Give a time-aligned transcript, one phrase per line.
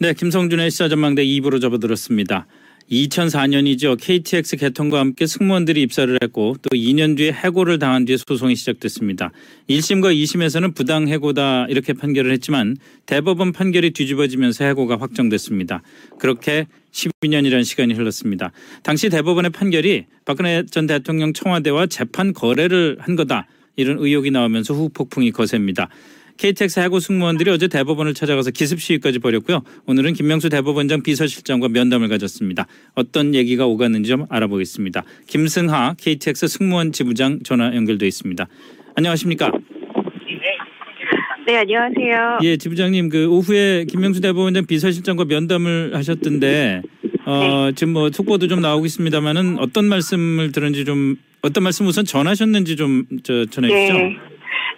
[0.00, 2.46] 네, 김성준의 시사전망대 2부로 접어들었습니다.
[2.88, 3.96] 2004년이죠.
[4.00, 9.32] KTX 개통과 함께 승무원들이 입사를 했고 또 2년 뒤에 해고를 당한 뒤에 소송이 시작됐습니다.
[9.68, 12.76] 1심과 2심에서는 부당 해고다 이렇게 판결을 했지만
[13.06, 15.82] 대법원 판결이 뒤집어지면서 해고가 확정됐습니다.
[16.20, 18.52] 그렇게 12년이라는 시간이 흘렀습니다.
[18.84, 23.48] 당시 대법원의 판결이 박근혜 전 대통령 청와대와 재판 거래를 한 거다.
[23.74, 25.88] 이런 의혹이 나오면서 후폭풍이 거셉니다.
[26.38, 29.62] KTX 해고 승무원들이 어제 대법원을 찾아가서 기습 시위까지 벌였고요.
[29.86, 32.66] 오늘은 김명수 대법원장 비서실장과 면담을 가졌습니다.
[32.94, 35.02] 어떤 얘기가 오갔는지 좀 알아보겠습니다.
[35.26, 38.46] 김승하 KTX 승무원 지부장 전화 연결돼 있습니다.
[38.94, 39.50] 안녕하십니까?
[41.46, 42.38] 네, 안녕하세요.
[42.42, 46.82] 예, 지부장님 그 오후에 김명수 대법원장 비서실장과 면담을 하셨던데
[47.26, 47.72] 어, 네.
[47.74, 53.04] 지금 뭐 속보도 좀 나오고 있습니다만은 어떤 말씀을 들은지 좀 어떤 말씀 우선 전하셨는지 좀
[53.24, 53.92] 저, 전해 주시죠.
[53.94, 54.16] 네.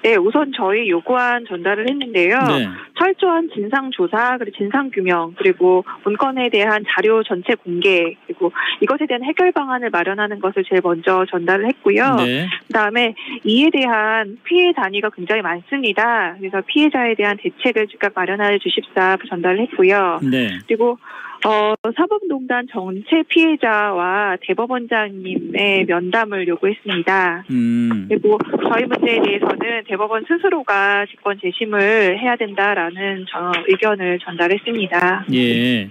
[0.02, 2.38] 네, 우선 저희 요구안 전달을 했는데요.
[2.38, 2.68] 네.
[3.00, 9.24] 철저한 진상 조사, 그리고 진상 규명, 그리고 문건에 대한 자료 전체 공개, 그리고 이것에 대한
[9.24, 12.16] 해결 방안을 마련하는 것을 제일 먼저 전달을 했고요.
[12.16, 12.46] 네.
[12.66, 16.36] 그다음에 이에 대한 피해 단위가 굉장히 많습니다.
[16.38, 20.20] 그래서 피해자에 대한 대책을 즉각 마련해 주십사 전달을 했고요.
[20.30, 20.58] 네.
[20.66, 20.98] 그리고
[21.46, 27.44] 어, 사법농단 전체 피해자와 대법원장님의 면담을 요구했습니다.
[27.50, 28.06] 음.
[28.10, 32.89] 그리고 저희 문제에 대해서는 대법원 스스로가 직권 재심을 해야 된다라는
[33.30, 35.26] 저 의견을 전달했습니다.
[35.34, 35.88] 예.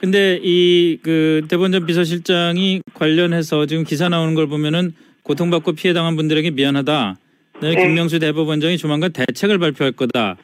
[0.00, 4.92] 근데 이 그 대법원장 비서실장이 관련해서 지금 기사 나오는 걸 보면은
[5.22, 7.16] 고통받고 피해 당한 분들에게 미안하다.
[7.60, 7.86] 네, 네.
[7.86, 10.36] 김명수 대법원장이 조만간 대책을 발표할 거다.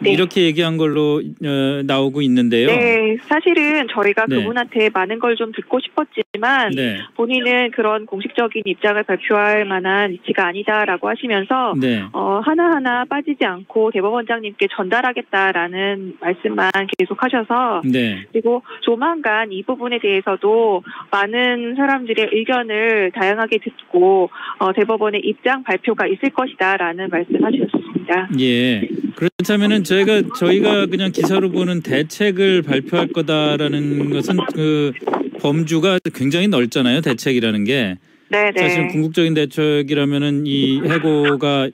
[0.00, 0.12] 네.
[0.12, 2.66] 이렇게 얘기한 걸로 어, 나오고 있는데요.
[2.68, 4.36] 네, 사실은 저희가 네.
[4.36, 6.98] 그분한테 많은 걸 좀 듣고 싶었지만 네.
[7.14, 12.02] 본인은 그런 공식적인 입장을 발표할 만한 위치가 아니다라고 하시면서 네.
[12.12, 18.24] 어, 하나하나 빠지지 않고 대법원장님께 전달하겠다라는 말씀만 계속하셔서 네.
[18.32, 26.30] 그리고 조만간 이 부분에 대해서도 많은 사람들의 의견을 다양하게 듣고 어, 대법원의 입장 발표가 있을
[26.30, 28.28] 것이다라는 말씀하셨습니다.
[28.40, 28.88] 예.
[29.14, 34.92] 그렇다면은 저희가 저희가 그냥 기사로 보는 대책을 발표할 거다라는 것은 그
[35.40, 37.00] 범주가 굉장히 넓잖아요.
[37.00, 37.96] 대책이라는 게.
[38.30, 38.52] 네네.
[38.56, 41.70] 사실 궁극적인 대책이라면은 이 해고가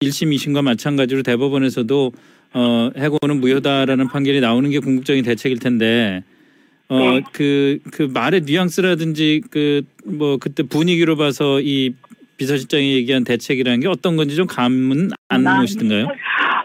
[0.00, 2.12] 1심, 2심과 마찬가지로 대법원에서도
[2.54, 6.22] 어, 해고는 무효다라는 판결이 나오는 게 궁극적인 대책일 텐데
[6.88, 7.22] 어, 네.
[7.32, 11.92] 그, 그 말의 뉘앙스라든지 그 뭐 그때 분위기로 봐서 이
[12.36, 16.06] 비서실장이 얘기한 대책이라는 게 어떤 건지 좀 감은 안 아, 오시던가요?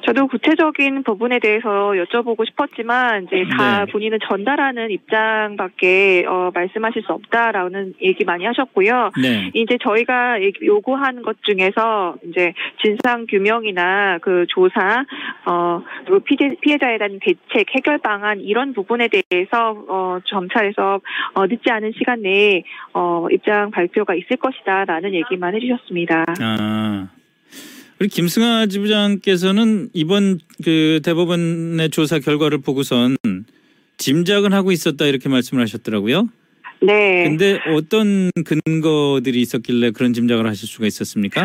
[0.05, 3.91] 저도 구체적인 부분에 대해서 여쭤보고 싶었지만 이제 다 네.
[3.91, 9.11] 본인은 전달하는 입장밖에 어, 말씀하실 수 없다라는 얘기 많이 하셨고요.
[9.21, 9.51] 네.
[9.53, 12.53] 이제 저희가 요구한 것 중에서 이제
[12.83, 15.05] 진상 규명이나 그 조사,
[15.45, 20.99] 어 그리고 피해, 피해자에 대한 대책, 해결 방안 이런 부분에 대해서 어 점차에서
[21.33, 22.63] 어 늦지 않은 시간 내에
[22.93, 26.25] 어 입장 발표가 있을 것이다라는 얘기만 해주셨습니다.
[26.39, 27.07] 아.
[28.01, 33.15] 우리 김승하 지부장께서는 이번 그 대법원의 조사 결과를 보고선
[33.97, 36.27] 짐작은 하고 있었다 이렇게 말씀을 하셨더라고요.
[36.81, 37.25] 네.
[37.25, 41.43] 근데 어떤 근거들이 있었길래 그런 짐작을 하실 수가 있었습니까?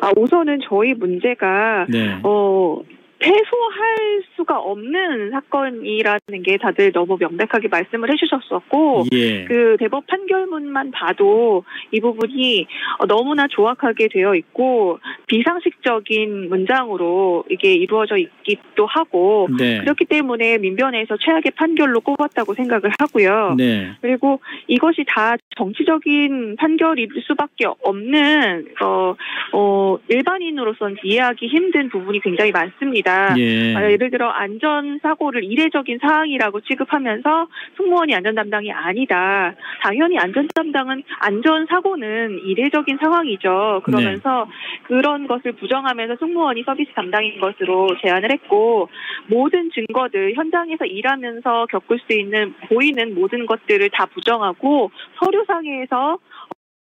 [0.00, 2.20] 아 우선은 저희 문제가 네.
[2.22, 2.80] 어.
[3.20, 9.44] 패소할 수가 없는 사건이라는 게 다들 너무 명백하게 말씀을 해주셨었고, 예.
[9.44, 12.66] 그 대법 판결문만 봐도 이 부분이
[12.98, 19.80] 어, 너무나 조악하게 되어 있고 비상식적인 문장으로 이게 이루어져 있기도 하고 네.
[19.80, 23.54] 그렇기 때문에 민변에서 최악의 판결로 꼽았다고 생각을 하고요.
[23.56, 23.92] 네.
[24.00, 29.14] 그리고 이것이 다 정치적인 판결일 수밖에 없는 어,
[29.52, 33.09] 어, 일반인으로서는 이해하기 힘든 부분이 굉장히 많습니다.
[33.38, 33.76] 예.
[33.76, 39.54] 아, 예를 들어 안전사고를 이례적인 사항이라고 취급하면서 승무원이 안전 담당이 아니다.
[39.82, 43.82] 당연히 안전 담당은 안전사고는 이례적인 상황이죠.
[43.84, 44.46] 그러면서
[44.84, 48.88] 그런 것을 부정하면서 승무원이 서비스 담당인 것으로 제안을 했고
[49.26, 56.18] 모든 증거들 현장에서 일하면서 겪을 수 있는 보이는 모든 것들을 다 부정하고 서류상에서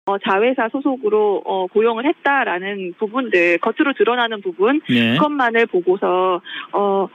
[0.08, 5.14] 어, 자회사 소속으로 어, 고용을 했다라는 부분들 겉으로 드러나는 부분 네.
[5.14, 7.08] 그것만을 보고서 어.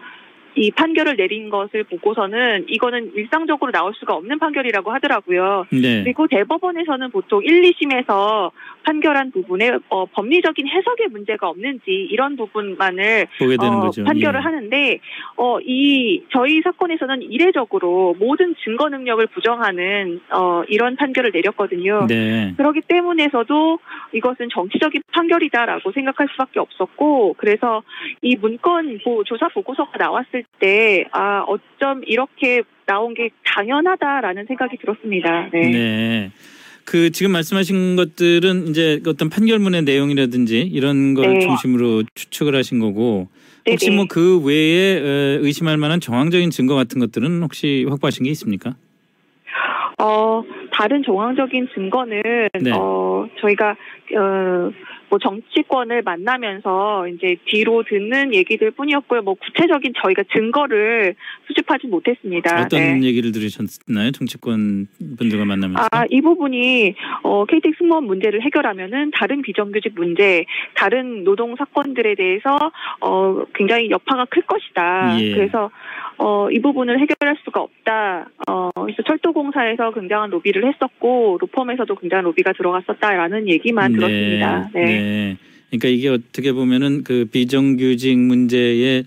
[0.55, 5.67] 이 판결을 내린 것을 보고서는 이거는 일상적으로 나올 수가 없는 판결이라고 하더라고요.
[5.71, 6.03] 네.
[6.03, 8.51] 그리고 대법원에서는 보통 1, 2심에서
[8.85, 14.05] 판결한 부분에 어, 법리적인 해석에 문제가 없는지 이런 부분만을 보게 되는 어, 거죠.
[14.05, 14.43] 판결을 예.
[14.43, 14.99] 하는데
[15.37, 22.07] 어, 이 저희 사건에서는 이례적으로 모든 증거 능력을 부정하는 어, 이런 판결을 내렸거든요.
[22.09, 22.53] 네.
[22.57, 23.79] 그렇기 때문에서도
[24.15, 27.83] 이것은 정치적인 판결이다라고 생각할 수밖에 없었고 그래서
[28.21, 34.77] 이 문건 보- 조사 보고서가 나왔을 들었을 때, 아, 어쩜 이렇게 나온 게 당연하다라는 생각이
[34.79, 35.49] 들었습니다.
[35.53, 35.71] 네.
[35.71, 36.31] 네.
[36.85, 41.39] 그 지금 말씀하신 것들은 이제 어떤 판결문의 내용이라든지 이런 걸 네.
[41.41, 43.29] 중심으로 추측을 하신 거고
[43.69, 43.97] 혹시 네네.
[43.97, 48.75] 뭐그 외에 어, 의심할 만한 정황적인 증거 같은 것들은 혹시 확보하신 게 있습니까?
[49.99, 50.43] 어,
[50.73, 52.23] 다른 정황적인 증거는,
[52.61, 52.73] 네.
[52.73, 53.77] 어, 저희가,
[54.17, 54.73] 어,
[55.13, 59.21] 뭐 정치권을 만나면서 이제 뒤로 듣는 얘기들 뿐이었고요.
[59.21, 61.15] 뭐 구체적인 저희가 증거를
[61.47, 62.63] 수집하지 못했습니다.
[62.63, 63.09] 어떤 네.
[63.09, 64.11] 얘기를 들으셨나요?
[64.13, 64.87] 정치권
[65.19, 65.87] 분들과 만나면서?
[65.93, 70.47] 아, 이 부분이 어, KTX 승무원 문제를 해결하면은 다른 비정규직 문제,
[70.77, 72.57] 다른 노동 사건들에 대해서
[73.03, 75.21] 어, 굉장히 여파가 클 것이다.
[75.21, 75.35] 예.
[75.35, 75.71] 그래서
[76.19, 78.31] 어, 이 부분을 해결할 수가 없다.
[78.49, 84.71] 어, 그래서 철도공사에서 굉장한 로비를 했었고 로펌에서도 굉장한 로비가 들어갔었다라는 얘기만 들었습니다.
[84.75, 84.85] 네.
[84.85, 85.37] 네.
[85.71, 89.05] 그러니까 이게 어떻게 보면은 그 비정규직 문제를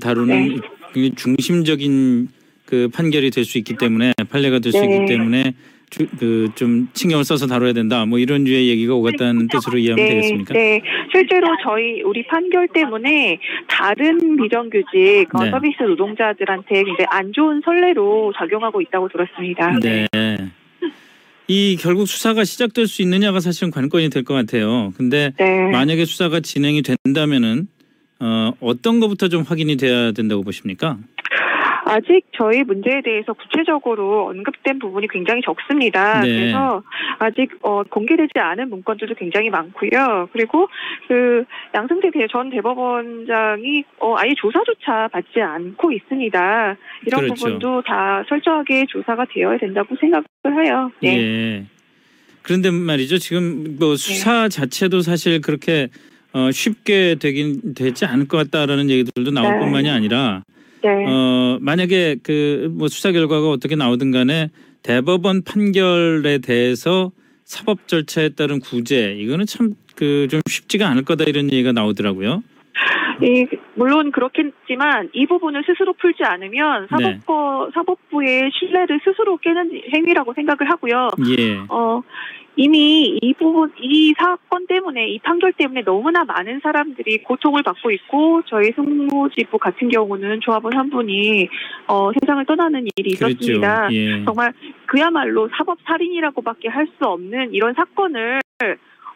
[0.00, 0.60] 다루는
[0.94, 1.10] 네.
[1.16, 2.28] 중심적인
[2.66, 4.96] 그 판결이 될 수 있기 때문에 판례가 될수 네.
[4.96, 5.54] 있기 때문에
[5.90, 8.04] 그좀 신경을 써서 다뤄야 된다.
[8.06, 10.54] 뭐 이런 류의 얘기가 오갔다는 뜻으로 이해하면 되겠습니까?
[10.54, 10.80] 네,
[11.12, 13.38] 실제로 저희 우리 판결 때문에
[13.68, 15.50] 다른 비정규직 어, 네.
[15.50, 19.78] 서비스 노동자들한테 굉장히 안 좋은 선례로 작용하고 있다고 들었습니다.
[19.80, 20.06] 네.
[21.48, 24.92] 이 결국 수사가 시작될 수 있느냐가 사실은 관건이 될 것 같아요.
[24.96, 25.70] 근데 네.
[25.70, 27.68] 만약에 수사가 진행이 된다면은
[28.18, 30.98] 어, 어떤 것부터 좀 확인이 돼야 된다고 보십니까?
[31.88, 36.20] 아직 저희 문제에 대해서 구체적으로 언급된 부분이 굉장히 적습니다.
[36.20, 36.36] 네.
[36.36, 36.82] 그래서
[37.20, 40.28] 아직 어, 공개되지 않은 문건들도 굉장히 많고요.
[40.32, 40.68] 그리고
[41.06, 41.44] 그
[41.74, 46.76] 양승태 대- 전 대법원장이 어, 아예 조사조차 받지 않고 있습니다.
[47.06, 47.34] 이런 그렇죠.
[47.34, 50.24] 부분도 다 철저하게 조사가 되어야 된다고 생각을
[50.66, 50.90] 해요.
[51.00, 51.16] 네.
[51.18, 51.64] 예.
[52.42, 53.18] 그런데 말이죠.
[53.18, 55.88] 지금 뭐 수사 자체도 사실 그렇게
[56.32, 59.58] 어, 쉽게 되긴 되지 않을 것 같다라는 얘기들도 나올 네.
[59.60, 60.42] 뿐만이 아니라
[60.94, 61.04] 네.
[61.08, 64.50] 어, 만약에 그 뭐 수사 결과가 어떻게 나오든 간에
[64.82, 67.10] 대법원 판결에 대해서
[67.44, 72.42] 사법 절차에 따른 구제 이거는 참 그 좀 쉽지가 않을 거다 이런 얘기가 나오더라고요.
[73.22, 73.46] 이,
[73.76, 77.18] 물론 그렇겠지만 이 부분을 스스로 풀지 않으면 네.
[77.24, 81.08] 사법부, 사법부의 신뢰를 스스로 깨는 행위라고 생각을 하고요.
[81.38, 81.56] 예.
[81.70, 82.02] 어,
[82.56, 88.42] 이미 이 부분, 이 사건 때문에, 이 판결 때문에 너무나 많은 사람들이 고통을 받고 있고,
[88.46, 91.48] 저희 승무지부 같은 경우는 조합원 한 분이,
[91.88, 93.10] 어, 세상을 떠나는 일이.
[93.10, 93.88] 있었습니다.
[93.92, 94.24] 예.
[94.24, 94.52] 정말
[94.86, 98.40] 그야말로 사법 살인이라고밖에 할 수 없는 이런 사건을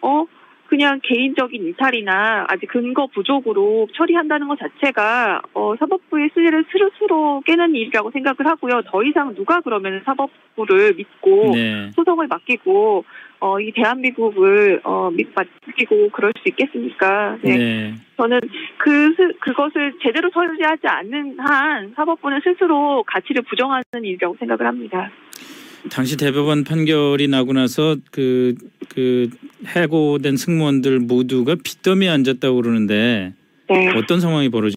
[0.02, 0.24] 어
[0.70, 8.12] 그냥 개인적인 일탈이나 아직 근거 부족으로 처리한다는 것 자체가 어 사법부의 수혜를 스스로 깨는 일이라고
[8.12, 8.82] 생각을 하고요.
[8.86, 11.90] 더 이상 누가 그러면 사법부를 믿고 네.
[11.96, 13.04] 소송을 맡기고
[13.42, 17.36] 어 이 대한민국을 어 믿- 맡기고 그럴 수 있겠습니까?
[17.42, 17.56] 네.
[17.56, 17.94] 네.
[18.16, 18.38] 저는
[18.78, 25.10] 그 스- 그것을 제대로 처리하지 않는 한 사법부는 스스로 가치를 부정하는 일이라고 생각을 합니다.
[25.90, 28.54] 당시 대법원 판결이 나고 나서 그,
[28.88, 29.30] 그
[29.66, 33.34] 해고된 승무원들 모두가 빚더미에 앉았다고 그러는데
[33.68, 33.92] 네.
[33.96, 34.76] 어떤 상황이 벌어진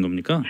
[0.00, 0.42] 겁니까?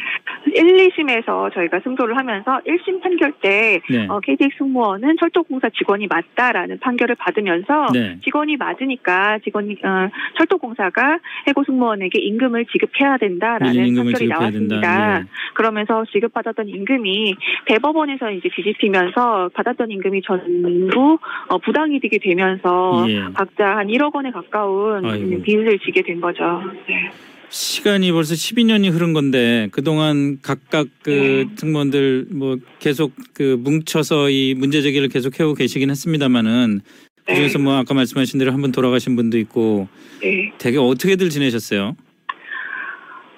[0.47, 4.07] 1, 2심에서 저희가 승소를 하면서 1심 판결 때 네.
[4.09, 8.19] 어, KTX 승무원은 철도공사 직원이 맞다라는 판결을 받으면서 네.
[8.23, 15.19] 직원이 맞으니까 직원이 어, 철도공사가 해고 승무원에게 임금을 지급해야 된다라는 임금을 판결이 지급해야 나왔습니다.
[15.21, 15.25] 네.
[15.55, 17.35] 그러면서 지급받았던 임금이
[17.67, 21.19] 대법원에서 이제 뒤집히면서 받았던 임금이 전부
[21.49, 23.23] 어, 부당이득이 되면서 예.
[23.35, 25.43] 각자 한 1억 원에 가까운 아이고.
[25.43, 26.63] 빚을 지게 된 거죠.
[26.89, 27.11] 네.
[27.51, 31.57] 시간이 벌써 12년이 흐른 건데 그동안 각각 그 네.
[31.57, 36.81] 승무원들 뭐 계속 그 뭉쳐서 이 문제 제기를 계속 해오고 계시긴 했습니다마는
[37.27, 37.35] 네.
[37.35, 39.89] 그중에서 뭐 아까 말씀하신 대로 한분 돌아가신 분도 있고
[40.21, 40.53] 네.
[40.59, 41.97] 되게 어떻게들 지내셨어요?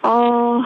[0.02, 0.62] 어,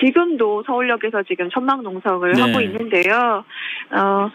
[0.00, 2.40] 지금도 서울역에서 지금 천막 농성을 네.
[2.40, 3.44] 하고 있는데요.
[3.90, 4.30] 어,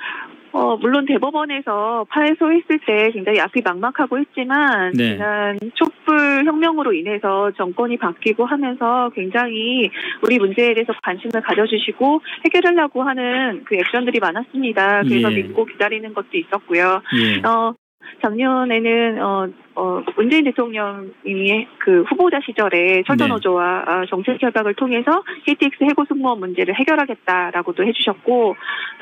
[0.52, 5.14] 어, 물론 대법원에서 파해소했을 때 굉장히 앞이 막막하고 했지만 네.
[5.14, 9.90] 지난 촛불 혁명으로 인해서 정권이 바뀌고 하면서 굉장히
[10.24, 15.04] 우리 문제에 대해서 관심을 가져주시고 해결하려고 하는 그 액션들이 많았습니다.
[15.04, 15.36] 그래서 예.
[15.36, 17.02] 믿고 기다리는 것도 있었고요.
[17.16, 17.48] 예.
[17.48, 17.74] 어,
[18.22, 19.48] 작년에는 어,
[19.80, 26.76] 어, 문재인 대통령이 그 후보자 시절에 철도노조와 어, 정책 협약을 통해서 KTX 해고 승무원 문제를
[26.76, 28.56] 해결하겠다라고도 해주셨고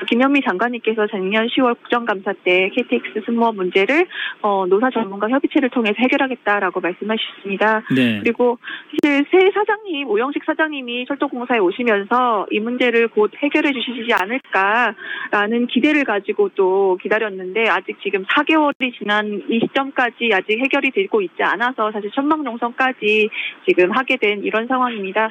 [0.08, 4.06] 김현미 장관님께서 작년 10월 국정감사 때 KTX 승무원 문제를
[4.42, 7.82] 어, 노사 전문가 협의체를 통해서 해결하겠다라고 말씀하셨습니다.
[7.96, 8.20] 네.
[8.22, 8.58] 그리고
[9.02, 16.50] 사실 새 사장님 오영식 사장님이 철도공사에 오시면서 이 문제를 곧 해결해 주시지 않을까라는 기대를 가지고
[16.54, 23.28] 또 기다렸는데 아직 지금 4개월이 지난 이 시점까지 아직 해결이 되고 있지 않아서 사실 천막농성까지
[23.66, 25.30] 지금 하게 된 이런 상황입니다.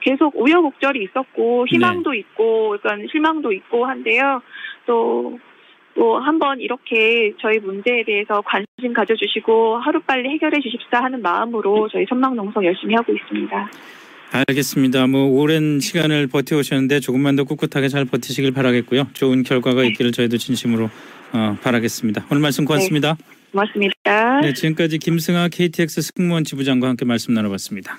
[0.00, 4.42] 계속 우여곡절이 있었고 희망도 있고 약간 실망도 있고 한데요.
[4.86, 5.38] 또
[5.94, 12.64] 또 한번 이렇게 저희 문제에 대해서 관심 가져주시고 하루빨리 해결해 주십사 하는 마음으로 저희 천막농성
[12.64, 13.70] 열심히 하고 있습니다.
[14.32, 15.06] 알겠습니다.
[15.06, 19.06] 뭐 오랜 시간을 버텨오셨는데 조금만 더 꿋꿋하게 잘 버티시길 바라겠고요.
[19.12, 19.88] 좋은 결과가 네.
[19.88, 20.90] 있기를 저희도 진심으로
[21.34, 22.26] 어, 바라겠습니다.
[22.30, 23.16] 오늘 말씀 고맙습니다.
[23.50, 24.40] 고맙습니다.
[24.40, 27.98] 네, 지금까지 김승아 KTX 승무원 지부장과 함께 말씀 나눠봤습니다.